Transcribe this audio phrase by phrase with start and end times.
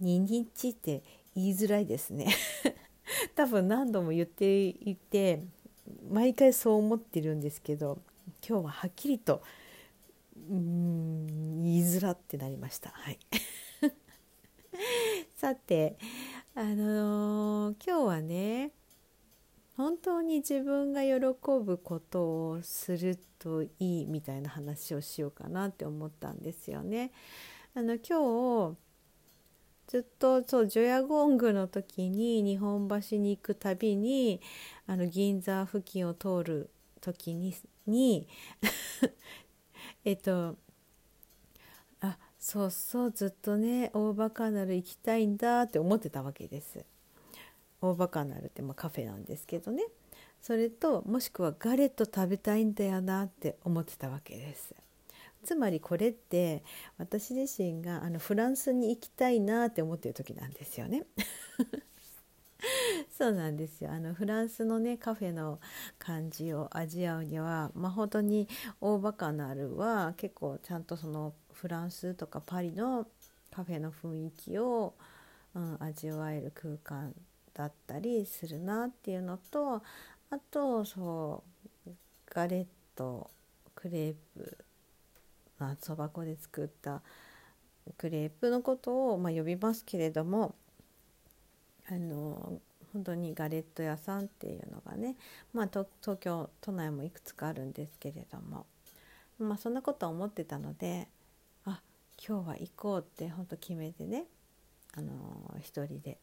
[0.00, 1.02] 2日って
[1.34, 2.34] 言いづらいですね。
[3.34, 5.42] 多分何度も言っていて
[6.10, 7.98] 毎回そう思ってるんですけど
[8.46, 9.42] 今日ははっきりと
[10.50, 12.90] うん言いづらってなりました。
[12.90, 13.18] はい。
[15.34, 15.96] さて
[16.54, 18.72] あのー、今日はね
[19.76, 21.20] 本当に自分が喜
[21.62, 27.12] ぶことをするといいみたいな話をしようかなって思ったんですよね。
[27.74, 28.87] あの今日
[29.88, 34.40] ずっとそう除夜ゴングの時に日本橋に行くたびに
[34.86, 38.28] あの銀座付近を通る時にに
[40.04, 40.56] えっと
[42.00, 46.84] あそうそうずっとね大バカナル行きたいんだって思ってたわけです。
[47.80, 49.84] 大バカナルってまあカフェなんですけどね
[50.42, 54.74] それともしくはガレット食べたいんだよなって思ってたわけです。
[55.44, 56.62] つまりこれって
[56.98, 61.06] 私自身があのフランスに行きたいなって思ってる時なんですよね。
[63.16, 65.60] そうなんですよあのフランスのねカフェの
[65.98, 68.48] 感じを味わうには、まあ、本当に
[68.80, 73.06] 大バカナルは結構ちゃんとそのフランスとかパリの
[73.50, 74.94] カフェの雰囲気を、
[75.54, 77.14] うん、味わえる空間
[77.54, 79.82] だったりするなっていうのと
[80.30, 81.42] あとそ
[81.86, 81.90] う
[82.26, 83.30] ガレット
[83.74, 84.58] クレープ
[85.58, 87.02] まあ、そば粉で作った
[87.96, 90.54] クレープのことを、まあ、呼びますけれども
[91.90, 92.60] あの
[92.92, 95.16] 本当にガレット屋さんっていうのがね、
[95.52, 95.86] まあ、東
[96.18, 98.66] 京都内もいくつかあるんですけれども、
[99.38, 101.08] まあ、そんなことは思ってたので
[101.64, 101.80] あ
[102.26, 104.24] 今日は行こうって本当決めてね
[104.94, 106.18] あの一人で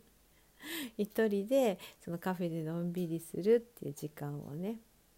[0.98, 4.76] 一人でそのカフェでのんびりするっていう時間をね、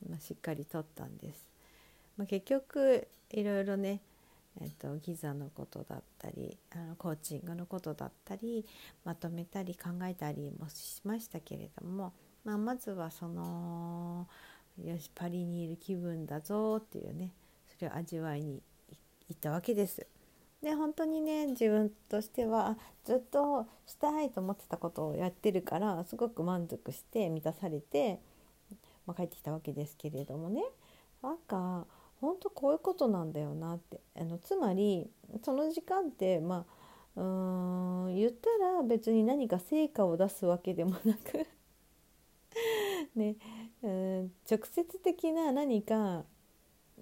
[0.08, 1.47] まあ、しっかりとったんです。
[2.18, 4.00] まあ、結局いろいろね、
[4.60, 8.66] えーと、ギザのことだったりあのコーチングのことだったり
[9.04, 12.12] まとめたり考えたりもしましたけれども、
[12.44, 14.26] まあ、まずはその
[14.84, 17.32] よしパリにいる気分だぞっていうね
[17.68, 18.60] それを味わいに
[19.28, 20.06] 行ったわけです。
[20.62, 28.18] で本当にね自分としてはずっとしたいと思ってたことをやってるからすごく満足して満たされて、
[29.06, 30.64] まあ、帰ってきたわけですけれどもね
[31.22, 31.86] なんか
[32.20, 34.00] 本当こういうことなんだよなって。
[34.16, 35.10] あのつまり
[35.42, 36.66] その時間ってま
[37.16, 41.46] あうん言ったら別に何か成果を出すわけでもなく
[43.16, 43.36] ね
[43.82, 46.24] うん直接的な何か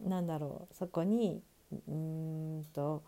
[0.02, 1.42] なんだろうそこに
[1.88, 3.02] うんと、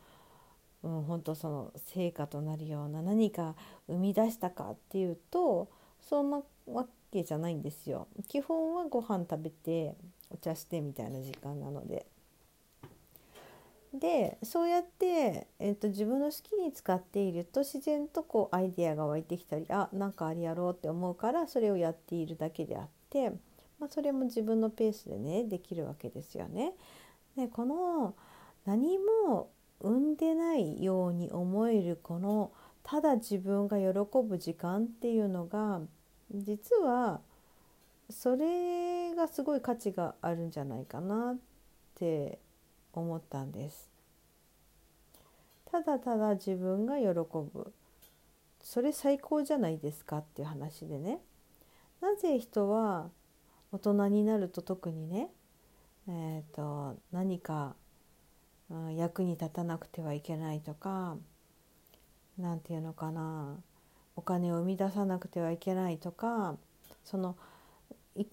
[0.83, 3.55] うん、本当その成果となるような何か
[3.87, 5.71] 生み出したかっていうと
[6.01, 8.09] そんなわけじゃないんですよ。
[8.29, 9.95] 基本はご飯食べて
[10.31, 12.07] お茶してみたいな時間なので。
[13.95, 23.31] でそうやって、えーと、自分の好きに使っていると自然とこうアイデアが湧いてきたりあなんかあれやろうって思うからそれをやっているだけであって、
[23.81, 26.75] まあ、それも自分のペースでねできるわけですよね。
[27.35, 28.15] でこの
[28.67, 29.49] 何も
[29.81, 32.53] 生んでないように思えるこの
[32.83, 33.89] ただ自分が喜
[34.23, 35.81] ぶ時間っていうのが
[36.35, 37.21] 実は
[38.11, 41.37] それがすごい価値があるんじゃないかなっ
[41.95, 42.39] て
[42.93, 43.91] 思ったんです。
[45.71, 47.73] ただただ自分が喜ぶ。
[48.61, 51.21] それ最高じゃないですかっていう話でね。
[52.01, 53.11] なぜ人は
[53.73, 55.31] 大人になると特にね
[56.11, 57.77] えーと、何か、
[58.97, 61.17] 役に立たなくてはいけないとか
[62.39, 63.57] 何て言うのかな。
[64.19, 66.57] お金を生み出さなくてはいけないとか
[67.05, 67.37] その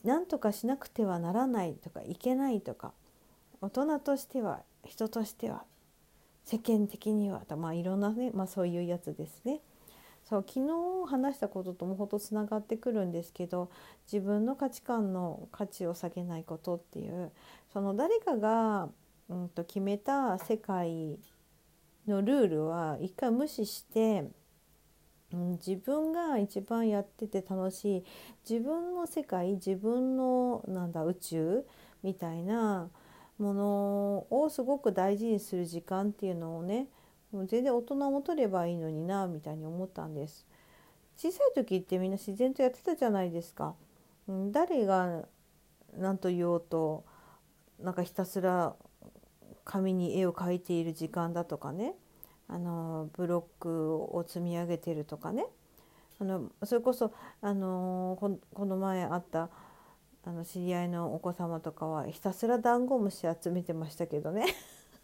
[0.04, 2.92] 何とかしなくてはならないとかいけないとか
[3.62, 5.64] 大人としては人としては
[6.44, 9.62] 世間的にはまあいろんなね、まあ、そういうやつですね。
[10.28, 13.70] そう昨日話したことともほんとつながってくるんですけど
[14.12, 17.32] 自分の価値観の価値を下げないことっていう
[17.72, 18.90] その誰かが、
[19.30, 21.20] うんと決めた世界
[22.08, 24.26] のルールは一回無視して
[25.36, 28.04] うん、自分が一番やってて楽しい
[28.50, 31.66] 自分の世界自分のなんだ宇宙
[32.04, 32.90] みたいな
[33.38, 36.88] ものをすごく大事にする時間っていうのをね
[37.34, 40.48] もう全然大人も取ればいいのになみたいに思ったんです。
[41.18, 43.76] 小さい時ってみんな自然とやってたじゃないですか。
[44.52, 45.24] 誰が
[45.98, 47.04] 何と言おうと
[47.82, 48.74] なんかひたすら
[49.66, 51.94] 紙に絵を描いている時間だとかね。
[52.47, 55.45] あのブロックを積み上げてるとかね
[56.19, 57.12] あのそれこそ
[57.42, 58.18] あの
[58.53, 59.50] この前あった
[60.24, 64.45] あの知り合いのお子様とかはひたすらダンゴムシ集めてましたけどね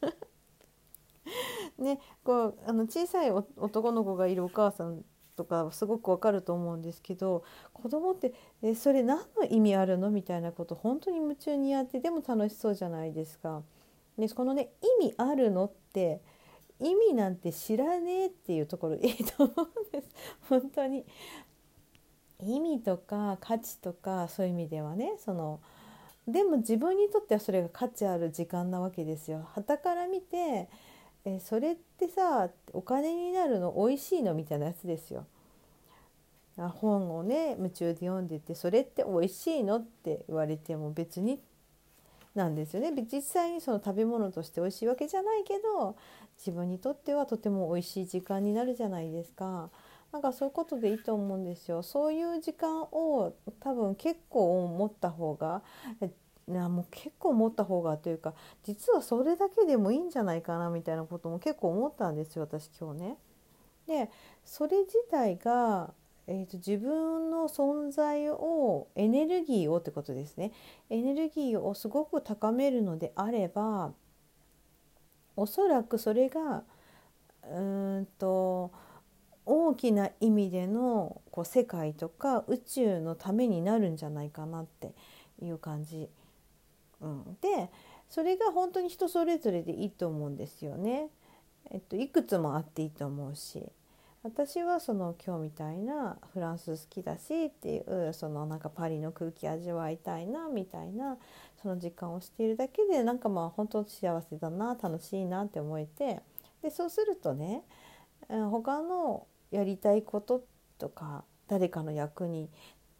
[1.78, 5.04] ねこうあの小さい男の子がいるお母さん
[5.36, 13.64] とかすごくわかると思うんですけど子供ってえそれ何の意味あるのみたいなこと本当に夢中にやってでも楽しそうじゃないですか。
[14.18, 14.72] でこのね
[15.02, 16.22] 意味あるのって
[16.82, 20.14] 意味なんて知らねえっていうところいいと思うんです
[20.50, 21.06] 本当に
[22.44, 25.60] 意味とか価値とかそういう意味ではねその
[26.28, 29.48] でも自分にとってはそれが価値ある時間なわけですよ。
[29.54, 30.70] 旗から見て
[31.26, 35.26] えそれってさお金になるの美味しいのみたいなやつですよ。
[36.58, 41.40] 本をね夢中で読んでてそれって美味しいのって言われても別に
[42.36, 45.96] なんですよね実際にその食べ物として美味しいわけじゃないけど
[46.46, 49.70] 自分にとってはとても美味しい時間になるじゃないですか。
[50.12, 51.84] なんかそういうことでいいと思うんですよ。
[51.84, 55.62] そういう時間を多分結構持った方が
[56.48, 58.34] なもう結構持った方がというか
[58.64, 63.18] 実はそれだけでもいいんじゃないかなみたいなことも結構思ったんですよ私今日ね。
[63.88, 64.10] で
[64.44, 65.94] それ自体が、
[66.28, 70.52] えーと、自分の存在をエネルギーをってことですね
[70.90, 73.92] エネルギーをすごく高めるのであれば
[75.42, 76.64] おそらくそれが
[77.52, 77.60] う
[78.02, 78.72] んと
[79.46, 84.94] 大きな意味でのこう世界とか宇宙のためになるんじゃないかなって
[85.42, 86.10] いう感じ。
[87.02, 87.72] うん、で
[88.08, 91.10] それが本当に人それぞれでいいと思うんですよね。
[91.72, 93.64] えっと、いくつもあっていいと思うし
[94.24, 101.18] 私はその今日みたいなフランス好きだしっていうそのなんかパリの空気味わいたいなみたいな
[101.60, 106.20] その時間をしているだけでなんかまあ本当幸せだな楽しいなって思えて
[106.62, 107.64] でそうするとね
[108.30, 110.44] 他のやりたいこと
[110.78, 112.48] とか誰かの役に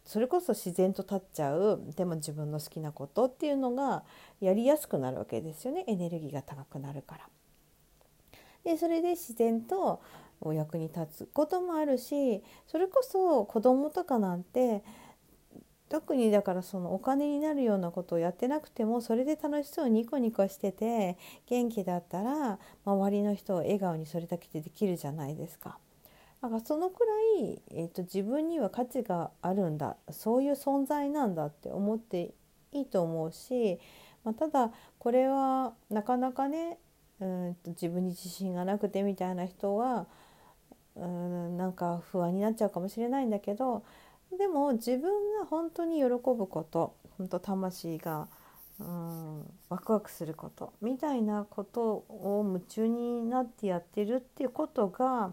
[0.04, 4.02] それこそ自然と立っちゃうでも自分の好きなことっていうのが
[4.40, 7.41] やりやすくなるわけですよねエネルギーが高くなるから。
[8.64, 10.00] でそれで自然と
[10.40, 14.82] お役に立つこともあるしそれこそ子供とかなんて
[15.88, 25.78] 特にだからそのお金になるようなことをやってなくてもそれで楽しそうにニコニコしてて元気だったら周りの人を笑顔にそれだけでできるじゃないですか。
[26.40, 32.32] だからそのくらい、えーと、自分には価値があるんだそういう存在なんだって思って
[32.72, 33.78] いいと思うし、
[34.24, 36.78] まあ、ただこれはなかなかね
[37.22, 40.06] うんと自分に自信がなくてみたいな人は
[40.96, 43.84] うんなんか不安になっちゃうかもしれないんだけど
[44.36, 48.28] でも自分が本当に喜ぶこと本当魂が
[48.80, 55.32] うんワクワクすることみたいなことを夢中になってやってるっていうことが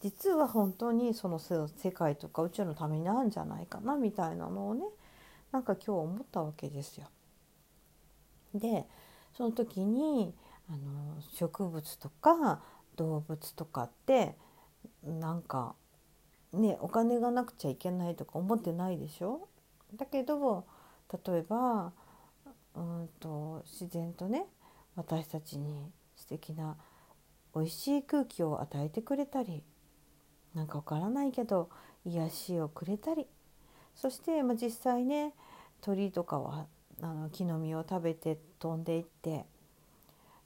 [0.00, 4.82] 実は本当にその世界とか宇宙のためになるんじゃないかなみたいなのをね
[5.50, 7.08] なんか今日思ったわけですよ。
[8.54, 8.86] で
[9.36, 10.34] その時に
[10.70, 12.60] あの植物とか
[12.96, 14.36] 動物とかって
[15.02, 15.74] なんか
[16.52, 19.48] ねお金がなくちゃいけないとか思ってないでしょ？
[19.96, 20.66] だけど
[21.26, 21.92] 例えば
[22.74, 24.46] うんと自然とね
[24.96, 26.76] 私たちに素敵な
[27.54, 29.62] 美味しい空気を与えてくれたり
[30.54, 31.70] なんかわからないけど
[32.04, 33.26] 癒しをくれたり
[33.94, 35.32] そして、まあ、実際ね
[35.80, 36.66] 鳥とかは
[37.00, 39.46] あの木の実を食べて飛んでいって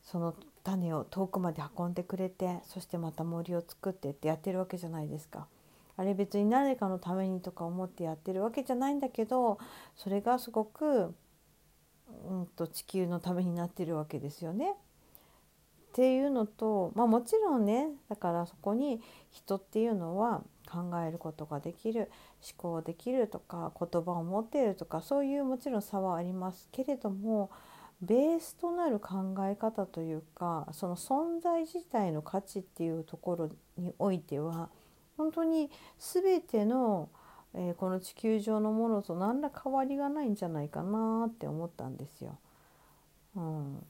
[0.02, 5.46] その種を遠くまで運んでくれてそしてまた森を作ってってやってるわけじゃないですか。
[5.96, 9.58] あれ別に誰かのためにとか思ってやってるわけじゃないんだけど
[9.94, 11.14] それがすごく、
[12.28, 14.72] うんと、地球のためになってるわけですよね。
[14.72, 22.10] っていうのと、まあ、もちろんねだからそこに人っていうのは考えることができる
[22.42, 27.50] 思考できるとか言葉を持っているとかそういうもちろん差はありますけれども
[28.02, 34.70] ベースとなる考え方というかその存在自体の価値っていうところにおいては
[35.16, 37.08] 本当に全ての、
[37.54, 42.38] えー、この地球上のものと何ら変わりがないんじゃないかなって思ったんですよ。
[43.36, 43.86] うん、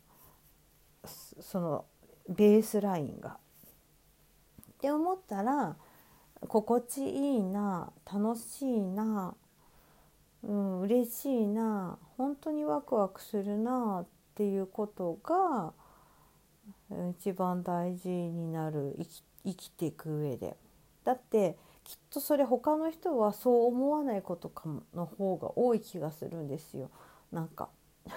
[1.41, 1.85] その
[2.29, 3.39] ベースラインが。
[4.73, 5.77] って思ったら
[6.49, 9.35] 心地いいな楽しいな、
[10.43, 15.73] うん、嬉しいな本当にワクワクするなっていうことが、
[17.19, 20.57] 一番大事になる生き生きていく上で。
[21.05, 26.91] だってきっとそれ他の人はそう思わないことかの方が多い気がするんですよ。
[27.33, 27.69] なんか。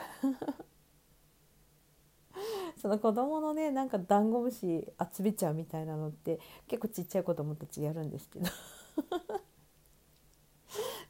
[2.82, 8.50] その子供のねなんかダンゴムシ集めちゃうみたいなのって結構ちっちゃい子供たちやるんですけど。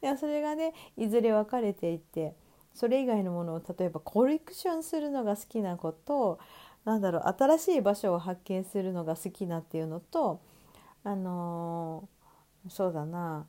[0.02, 2.34] いやそれがねいずれ分かれていって
[2.74, 6.38] それ以外のものを例えばコレクションするのが好きな子と
[6.84, 10.40] なんだろう新しい場所を発見するのが好きなっていうのと
[11.04, 13.46] あのー、そうだな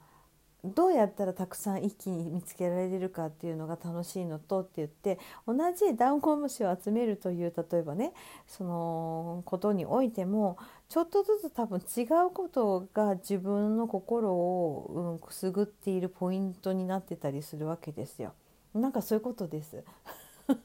[0.68, 8.14] どうやったらたくさん一気に見つけられるかっていうのが楽しいのとって言って同じダンコムシを集めるという例えばね
[8.48, 10.58] そのことにおいても
[10.90, 18.34] ちょっとずつ多分違うことが自分の心を、うん、くすぐっているポイントになってたりするわけですよ。
[18.74, 19.84] なんかそういうことです。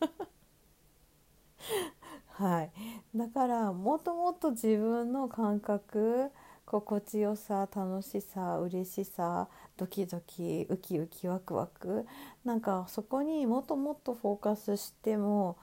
[2.28, 2.73] はい、
[3.14, 6.30] だからもっともっと自分の感覚
[6.64, 9.49] 心地よさ楽しさ嬉しさ
[9.82, 12.06] ドキドキウキウキワクワク。
[12.44, 15.56] なんかそこにもっともっとフォーカスしても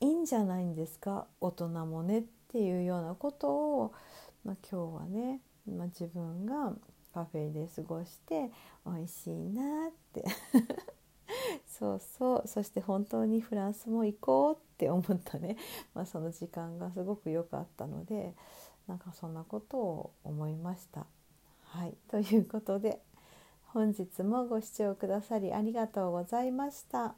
[0.00, 1.28] いいんじゃないんですか？
[1.40, 3.92] 大人もねっていうようなことを、
[4.44, 6.72] まあ、今日はね、まあ、自分が
[7.12, 8.50] カフェで過ごして
[8.84, 10.24] 美味しいなって。
[11.68, 12.48] そうそう。
[12.48, 15.56] そして本当にフランスも行こうって思ったね、
[15.94, 18.34] まあ、その時間がすごく良かったので
[18.88, 21.06] なんかそんなことを思いました。
[21.62, 23.00] はい、ということで
[23.74, 27.16] 本日もご視聴くださりありがとうございました。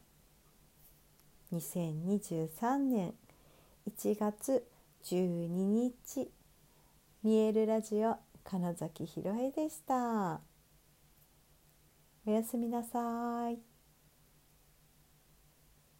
[1.52, 3.12] 2023年
[3.86, 4.66] 1月
[5.04, 6.30] 12日
[7.22, 10.40] 見えるラジオ金崎ひろえでした。
[12.26, 13.75] おやすみなさい。